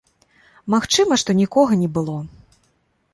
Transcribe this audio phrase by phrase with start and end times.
[0.73, 2.17] Магчыма, што нікога не было.